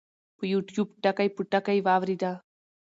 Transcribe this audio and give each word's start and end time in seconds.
پۀ 0.37 0.43
يو 0.51 0.59
ټيوب 0.67 0.89
ټکے 1.03 1.25
پۀ 1.35 1.41
ټکے 1.51 1.75
واورېده- 1.87 2.31